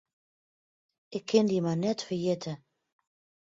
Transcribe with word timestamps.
Ik 1.17 1.23
kin 1.29 1.47
dy 1.49 1.57
mar 1.63 1.77
net 1.81 1.99
ferjitte. 2.07 2.53